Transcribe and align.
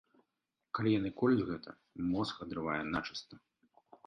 Калі 0.79 0.93
яны 0.99 1.11
колюць 1.19 1.45
гэта, 1.49 1.75
мозг 2.17 2.35
адрывае 2.47 2.79
начыста. 2.95 3.33